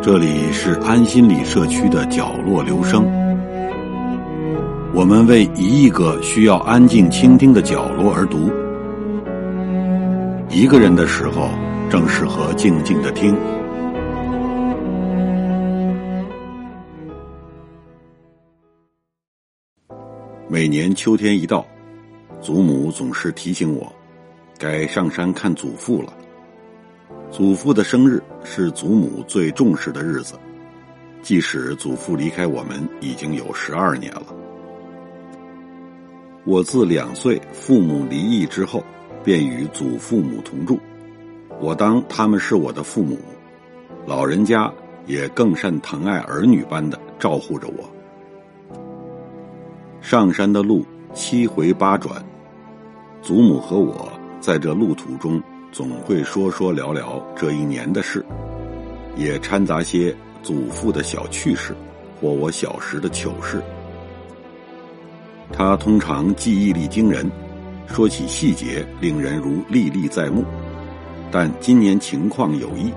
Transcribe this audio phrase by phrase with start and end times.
[0.00, 3.04] 这里是安心理社区的角落留声，
[4.94, 8.48] 我们为一亿个需要安静倾听的角落而读。
[10.48, 11.50] 一个人的时候，
[11.90, 13.36] 正适合静静的听。
[20.48, 21.66] 每年秋天一到，
[22.40, 23.92] 祖母总是提醒我，
[24.58, 26.12] 该上山看祖父了。
[27.30, 30.34] 祖父的生日是祖母最重视的日子，
[31.22, 34.26] 即使祖父离开我们已经有十二年了。
[36.44, 38.82] 我自两岁父母离异之后，
[39.22, 40.80] 便与祖父母同住，
[41.60, 43.18] 我当他们是我的父母，
[44.06, 44.72] 老人家
[45.06, 47.88] 也更甚疼爱儿女般的照护着我。
[50.00, 52.24] 上山的路七回八转，
[53.20, 54.10] 祖母和我
[54.40, 55.40] 在这路途中。
[55.70, 58.24] 总会说说聊聊这一年的事，
[59.16, 61.74] 也掺杂些祖父的小趣事，
[62.20, 63.62] 或我小时的糗事。
[65.52, 67.30] 他通常记忆力惊人，
[67.86, 70.44] 说起细节令人如历历在目。
[71.30, 72.92] 但今年情况有异，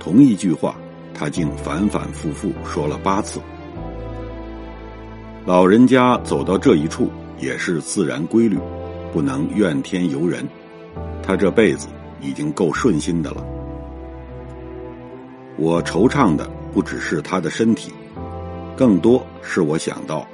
[0.00, 0.74] 同一句话
[1.14, 3.40] 他竟反反复复说了八次。
[5.46, 8.58] 老人家走到这一处也是自然规律，
[9.12, 10.44] 不能怨天尤人。
[11.26, 11.88] 他这辈子
[12.20, 13.44] 已经够顺心的了。
[15.56, 17.92] 我惆怅的不只是他的身体，
[18.76, 20.26] 更多是我想到，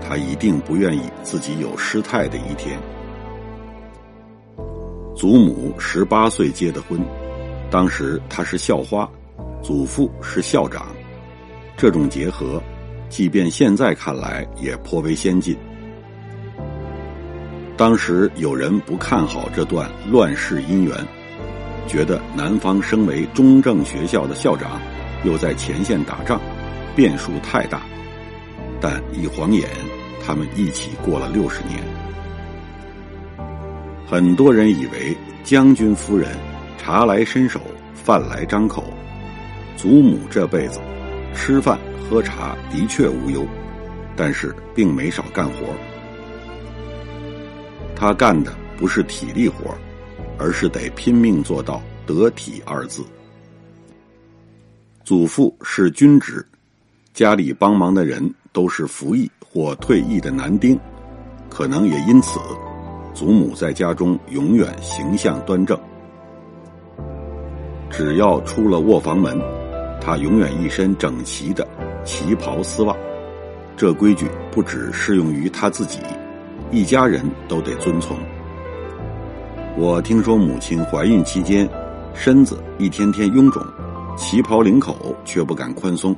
[0.00, 2.78] 他一定不愿意自己有失态的一天。
[5.16, 7.00] 祖母十八岁结的婚，
[7.70, 9.08] 当时她是校花，
[9.62, 10.86] 祖父是校长，
[11.74, 12.62] 这种结合，
[13.08, 15.56] 即便现在看来也颇为先进。
[17.76, 20.96] 当时有人不看好这段乱世姻缘，
[21.86, 24.80] 觉得男方身为中正学校的校长，
[25.24, 26.40] 又在前线打仗，
[26.94, 27.82] 变数太大。
[28.80, 29.68] 但一晃眼，
[30.24, 31.78] 他们一起过了六十年。
[34.06, 36.30] 很多人以为将军夫人
[36.78, 37.60] 茶来伸手，
[37.92, 38.84] 饭来张口，
[39.76, 40.80] 祖母这辈子
[41.34, 41.78] 吃饭
[42.08, 43.46] 喝茶的确无忧，
[44.16, 45.74] 但是并没少干活。
[47.96, 49.74] 他干的不是体力活
[50.38, 53.02] 而是得拼命做到得体二字。
[55.02, 56.44] 祖父是军职，
[57.14, 60.78] 家里帮忙的人都是服役或退役的男丁，
[61.48, 62.38] 可能也因此，
[63.14, 65.78] 祖母在家中永远形象端正。
[67.88, 69.40] 只要出了卧房门，
[70.00, 71.66] 他永远一身整齐的
[72.04, 72.94] 旗袍丝袜。
[73.76, 76.00] 这规矩不只适用于他自己。
[76.70, 78.16] 一家人都得遵从。
[79.76, 81.68] 我听说母亲怀孕期间，
[82.14, 83.62] 身子一天天臃肿，
[84.16, 86.16] 旗袍领口却不敢宽松，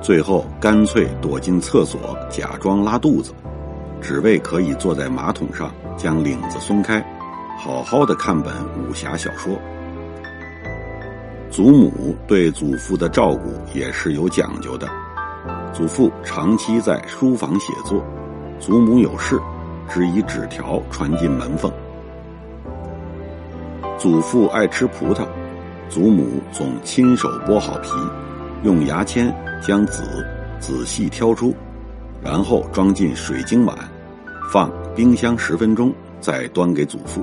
[0.00, 3.32] 最后干脆躲进厕所假装拉肚子，
[4.00, 7.04] 只为可以坐在马桶上将领子松开，
[7.58, 9.52] 好好的看本武侠小说。
[11.50, 14.88] 祖母对祖父的照顾也是有讲究的，
[15.74, 18.02] 祖父长期在书房写作。
[18.62, 19.40] 祖母有事，
[19.88, 21.68] 只以纸条传进门缝。
[23.98, 25.26] 祖父爱吃葡萄，
[25.88, 27.90] 祖母总亲手剥好皮，
[28.62, 29.34] 用牙签
[29.66, 30.24] 将籽
[30.60, 31.52] 仔细挑出，
[32.22, 33.76] 然后装进水晶碗，
[34.52, 37.20] 放冰箱十分钟，再端给祖父。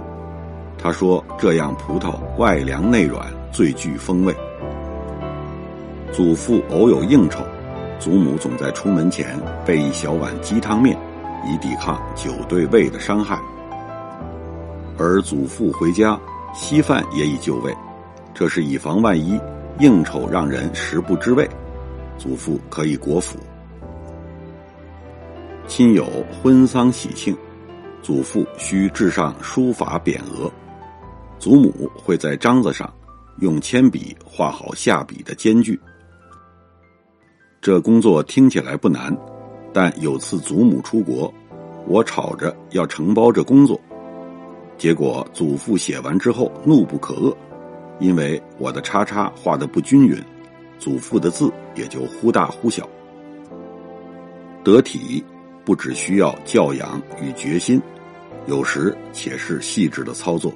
[0.78, 4.36] 他说：“这样葡萄外凉内软，最具风味。”
[6.12, 7.40] 祖父偶有应酬，
[7.98, 10.98] 祖母总在出门前备一小碗鸡汤面。
[11.46, 13.40] 以抵抗酒对胃的伤害，
[14.98, 16.20] 而祖父回家
[16.54, 17.76] 稀饭也已就位，
[18.34, 19.40] 这是以防万一
[19.80, 21.50] 应酬让人食不知味，
[22.18, 23.38] 祖父可以果腹。
[25.68, 26.06] 亲友
[26.42, 27.38] 婚丧喜庆，
[28.02, 30.52] 祖父需置上书法匾额，
[31.38, 32.92] 祖母会在章子上
[33.38, 35.80] 用铅笔画好下笔的间距。
[37.62, 39.16] 这工作听起来不难。
[39.74, 41.32] 但有次祖母出国，
[41.88, 43.80] 我吵着要承包这工作，
[44.78, 47.36] 结果祖父写完之后怒不可遏，
[48.00, 50.18] 因为我的叉叉画的不均匀，
[50.80, 52.88] 祖父的字也就忽大忽小。
[54.64, 55.24] 得体
[55.64, 57.82] 不只需要教养与决心，
[58.48, 60.52] 有时且是细致的操作。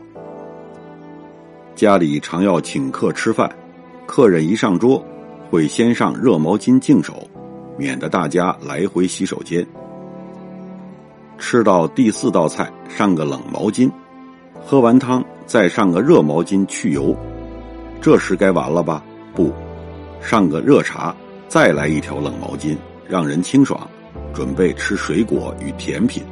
[1.75, 3.50] 家里常要请客吃饭，
[4.06, 5.04] 客人一上桌，
[5.50, 7.27] 会先上热毛巾净手。
[7.77, 9.65] 免得大家来回洗手间，
[11.37, 13.91] 吃到第四道菜上个冷毛巾，
[14.63, 17.15] 喝完汤再上个热毛巾去油，
[18.01, 19.03] 这时该完了吧？
[19.33, 19.51] 不，
[20.21, 21.15] 上个热茶，
[21.47, 22.77] 再来一条冷毛巾，
[23.07, 23.89] 让人清爽，
[24.33, 26.23] 准备吃水果与甜品。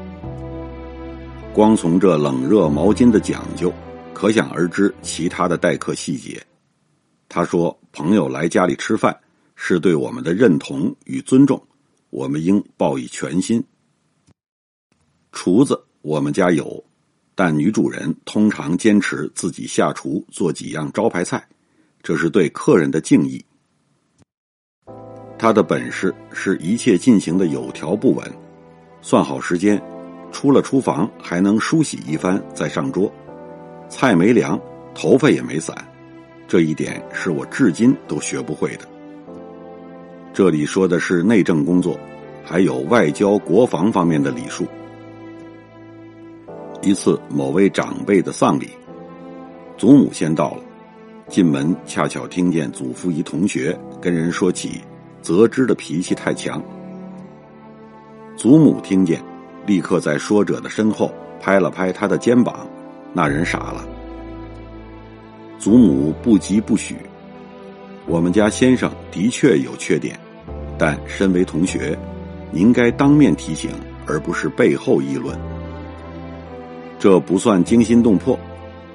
[1.53, 3.73] 光从这冷热毛巾的讲究，
[4.13, 6.41] 可想而知其他的待客细节。
[7.27, 9.17] 他说：“朋友来家里吃饭，
[9.63, 11.61] 是对我们的认同与尊重，
[12.09, 13.63] 我们应报以全心。”
[15.31, 16.83] 厨子我们家有，
[17.35, 21.47] 但女主人通常坚持自己下厨做几样招牌菜，
[22.01, 23.45] 这是对客人的敬意。
[25.37, 28.27] 她的本事是一切进行的有条不紊，
[29.03, 29.79] 算好时间，
[30.31, 33.13] 出了厨房还能梳洗一番再上桌，
[33.89, 34.59] 菜没凉，
[34.95, 35.87] 头发也没散。
[36.47, 38.90] 这一点是我至今都学不会的。
[40.33, 41.99] 这里说的是内政工作，
[42.43, 44.65] 还有外交、国防方面的礼数。
[46.81, 48.69] 一次某位长辈的丧礼，
[49.77, 50.63] 祖母先到了，
[51.27, 54.81] 进门恰巧听见祖父一同学跟人说起
[55.21, 56.63] 泽之的脾气太强。
[58.37, 59.21] 祖母听见，
[59.65, 61.11] 立刻在说者的身后
[61.41, 62.65] 拍了拍他的肩膀，
[63.11, 63.85] 那人傻了。
[65.59, 66.95] 祖母不疾不徐。
[68.11, 70.19] 我们家先生的确有缺点，
[70.77, 71.97] 但身为同学，
[72.51, 73.71] 应该当面提醒，
[74.05, 75.33] 而不是背后议论。
[76.99, 78.37] 这不算惊心动魄。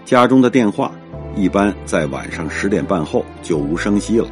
[0.04, 0.92] 家中的电话
[1.34, 4.28] 一般在晚上十点半后就无声息了。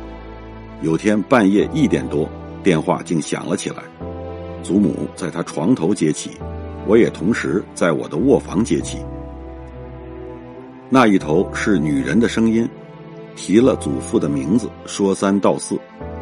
[0.82, 2.28] 有天半夜一点多，
[2.62, 3.76] 电话竟响了起来。
[4.62, 6.32] 祖母在他床头接起，
[6.86, 8.98] 我也同时在我的卧房接起。
[10.90, 12.68] 那一头是女人的声音，
[13.36, 15.78] 提了祖父的名字，说三道四，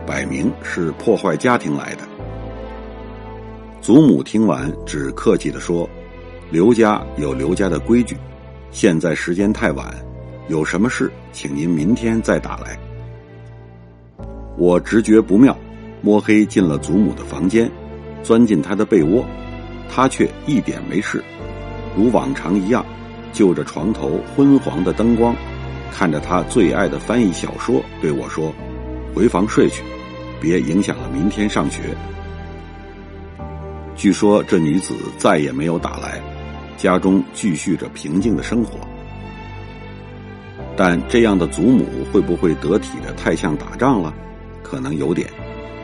[0.07, 2.03] 摆明是破坏家庭来的。
[3.81, 5.89] 祖母听完，只客气的说
[6.51, 8.17] ：“刘家有刘家的规矩，
[8.71, 9.95] 现在时间太晚，
[10.49, 12.79] 有什么事，请您明天再打来。”
[14.57, 15.57] 我直觉不妙，
[16.01, 17.71] 摸黑进了祖母的房间，
[18.23, 19.25] 钻进她的被窝，
[19.89, 21.23] 她却一点没事，
[21.97, 22.85] 如往常一样。
[23.33, 25.35] 就着床头昏黄的灯光，
[25.95, 28.53] 看着他最爱的翻译小说，对我说
[29.15, 29.83] ：“回房睡去，
[30.41, 31.95] 别影响了明天上学。”
[33.95, 36.21] 据说这女子再也没有打来，
[36.79, 38.79] 家中继续着平静的生活。
[40.75, 44.13] 但这样的祖母会不会得体的太像打仗了？
[44.63, 45.29] 可能有点，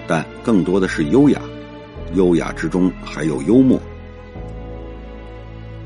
[0.06, 1.40] 但更多的是优雅，
[2.14, 3.78] 优雅之中还有幽默。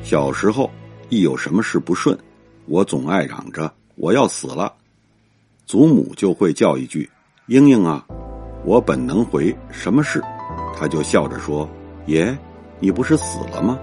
[0.05, 0.71] 小时候。
[1.09, 2.19] 一有什么事不顺，
[2.65, 3.71] 我总爱嚷着
[4.03, 4.73] 我要死了，
[5.65, 7.09] 祖母就会叫一句
[7.47, 8.05] ：“英英啊！”
[8.67, 10.21] 我本能回：“什么事？”
[10.77, 11.69] 他就笑着说
[12.07, 12.37] ：“爷，
[12.81, 13.79] 你不是死了吗？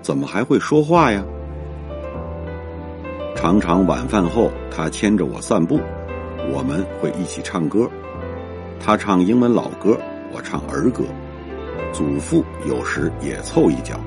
[0.00, 1.22] 怎么还会说话呀？”
[3.36, 5.78] 常常晚饭后，他牵着我散步，
[6.50, 7.86] 我们会一起唱歌，
[8.80, 9.98] 他唱英文老歌，
[10.32, 11.04] 我唱儿歌，
[11.92, 14.00] 祖父有时也凑一脚。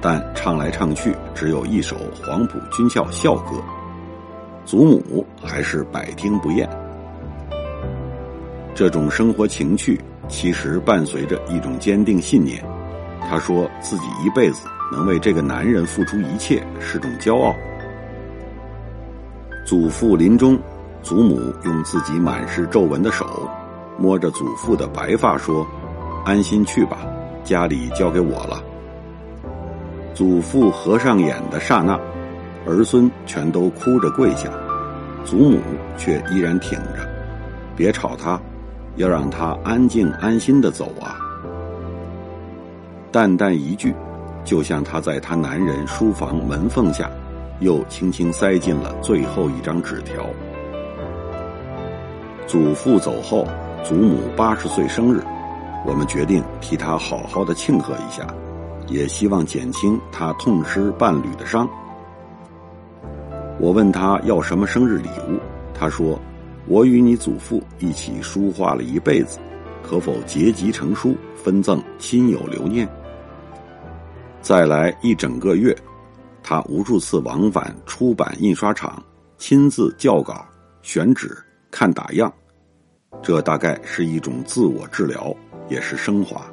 [0.00, 3.62] 但唱来唱去只有一首黄埔军校校歌，
[4.66, 6.68] 祖母还是百听不厌。
[8.74, 9.98] 这种生活情趣
[10.28, 12.62] 其实伴随着一种坚定信念。
[13.28, 17.54] 他说自己一辈子能为这个男人付出一切是种骄傲。
[19.64, 20.58] 祖父临终，
[21.02, 23.48] 祖母用自己满是皱纹的手
[23.98, 25.66] 摸着祖父的白发说
[26.24, 26.98] ：“安心去吧，
[27.42, 28.62] 家里交给我了。”
[30.14, 31.98] 祖父合上眼的刹那，
[32.66, 34.50] 儿孙全都哭着跪下，
[35.24, 35.60] 祖母
[35.96, 37.08] 却依然挺着，
[37.76, 38.40] 别吵他，
[38.96, 41.16] 要让他安静安心的走啊。
[43.12, 43.94] 淡淡一句，
[44.44, 47.10] 就像他在他男人书房门缝下，
[47.60, 50.26] 又轻轻塞进了最后一张纸条。
[52.46, 53.46] 祖父走后，
[53.84, 55.22] 祖母八十岁生日，
[55.86, 58.26] 我们决定替他好好的庆贺一下。
[58.88, 61.68] 也希望减轻他痛失伴侣的伤。
[63.58, 65.40] 我问他要什么生日礼物，
[65.72, 66.20] 他说
[66.68, 69.38] ：“我与你祖父一起书画了一辈子，
[69.82, 72.86] 可否结集成书，分赠亲友留念？”
[74.42, 75.74] 再来一整个月，
[76.42, 79.02] 他无数次往返出版印刷厂，
[79.38, 80.46] 亲自校稿、
[80.82, 81.36] 选纸、
[81.70, 82.32] 看打样，
[83.22, 85.34] 这大概是一种自我治疗，
[85.68, 86.44] 也是升华。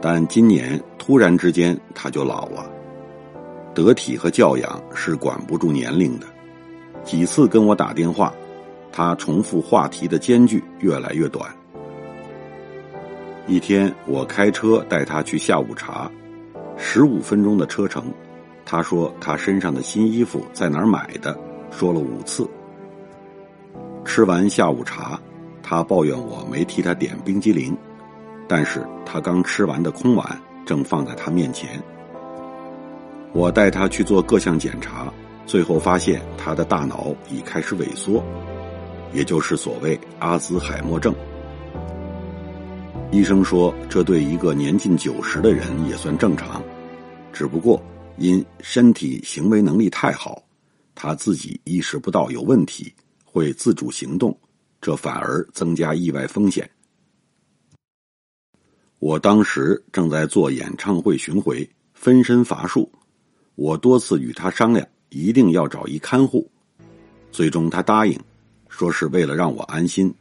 [0.00, 2.70] 但今年突然之间他就老了，
[3.78, 6.26] 得体和教养是管不住年龄的。
[7.04, 8.34] 几次跟我打电话，
[8.90, 11.48] 他重复话题的间距越来越短。
[13.46, 16.10] 一天我开车带他去下午茶，
[16.76, 18.12] 十五分钟的车程，
[18.64, 21.38] 他说他身上的新衣服在哪儿买的，
[21.70, 22.48] 说了五次。
[24.04, 25.20] 吃完下午茶，
[25.62, 27.76] 他抱怨我没替他点冰激凌，
[28.48, 30.26] 但是他刚吃完的空碗
[30.66, 31.80] 正放在他面前。
[33.32, 35.12] 我带他去做各项检查，
[35.46, 38.24] 最后发现他的大脑已开始萎缩，
[39.12, 41.14] 也就是所谓阿兹海默症。
[43.10, 46.62] 医生说，这对一个年近九十的人也算正常，
[47.32, 47.82] 只不过
[48.16, 50.42] 因身体行为能力太好，
[50.94, 52.92] 他自己意识不到有问题，
[53.24, 54.36] 会自主行动，
[54.80, 56.68] 这反而增加意外风险。
[58.98, 62.90] 我当时正在做演唱会巡回，分身乏术，
[63.58, 66.48] 我多次与他商量，一定要找一看护，
[67.32, 68.16] 最终他答应，
[68.68, 70.14] 说是为了让我安心。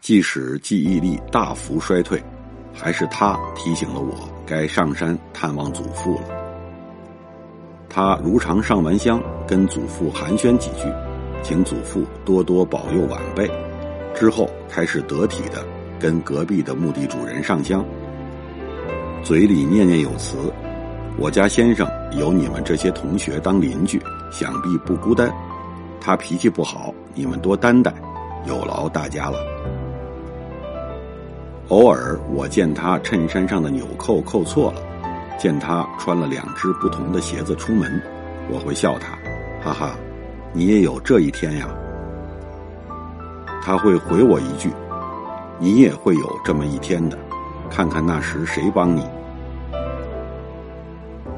[0.00, 2.22] 即使记忆力大幅衰退，
[2.72, 6.28] 还是他提醒了我该上山探望祖父了。
[7.88, 10.84] 他如常上完香，跟祖父寒暄几句，
[11.42, 13.50] 请祖父多多保佑晚辈。
[14.14, 15.66] 之后开始得体的
[15.98, 17.84] 跟隔壁的墓地主人上香，
[19.24, 20.36] 嘴里念念有词
[21.20, 25.28] ：“我家先生有你们这些同学当邻居，想必不孤单。
[26.00, 27.92] 他脾气不好，你们多担待，
[28.46, 29.36] 有劳大家了。”
[31.70, 34.80] 偶尔我见他衬衫上的纽扣扣错了，
[35.36, 38.00] 见他穿了两只不同的鞋子出门，
[38.48, 39.18] 我会笑他，
[39.60, 39.96] 哈哈，
[40.52, 41.66] 你也有这一天呀。
[43.60, 44.70] 他会回我一句，
[45.58, 47.18] 你也会有这么一天的，
[47.68, 49.04] 看看那时谁帮你。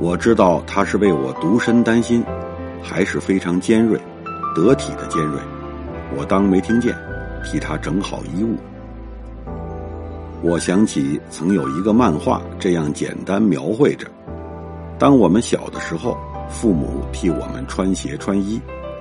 [0.01, 2.25] 我知道他是为我独身担心，
[2.83, 4.01] 还是非常尖锐、
[4.55, 5.39] 得体的尖锐，
[6.17, 6.97] 我当没听见，
[7.45, 8.57] 替他整好衣物。
[10.41, 14.07] 我想起曾有一个漫画这样简单描绘着：
[14.99, 16.17] 当我们小的时候，
[16.49, 18.59] 父母替我们穿鞋穿衣，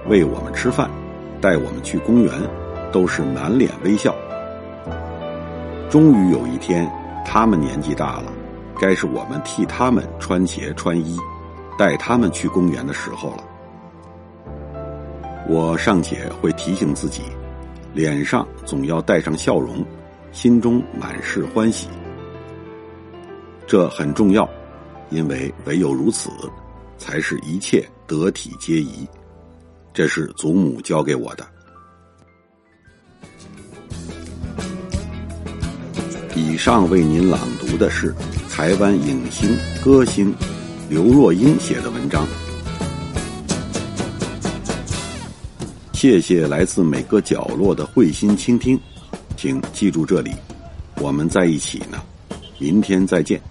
[0.09, 0.89] 喂我们吃饭，
[1.39, 2.33] 带我们去公园，
[2.91, 4.13] 都是满脸微笑。
[5.89, 6.91] 终于有一天，
[7.25, 8.25] 他们年纪大了，
[8.79, 11.17] 该是我们替他们穿鞋穿衣，
[11.77, 13.43] 带他们去公园的时候了。
[15.47, 17.23] 我尚且会提醒自己，
[17.93, 19.85] 脸上总要带上笑容。
[20.31, 21.87] 心中满是欢喜，
[23.65, 24.47] 这很重要，
[25.09, 26.29] 因为唯有如此，
[26.99, 29.07] 才是一切得体皆宜。
[29.91, 31.43] 这是祖母教给我的。
[36.35, 38.13] 以上为您朗读的是
[38.59, 40.35] 台湾影星歌星
[40.89, 42.27] 刘若英写的文章。
[45.93, 48.77] 谢谢来自每个角落的会心倾听。
[49.37, 50.33] 请记住这里，
[50.97, 52.03] 我们在一起呢，
[52.57, 53.41] 明天再见。